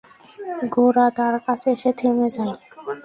ঘোড়া 0.73 1.05
তার 1.17 1.35
কাছে 1.45 1.67
এসে 1.75 1.91
থেমে 1.99 2.27
যায়। 2.35 2.55